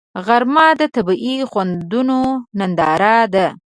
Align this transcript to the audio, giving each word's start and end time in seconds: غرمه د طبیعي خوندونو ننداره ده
غرمه 0.25 0.67
د 0.79 0.81
طبیعي 0.95 1.35
خوندونو 1.51 2.19
ننداره 2.59 3.15
ده 3.33 3.47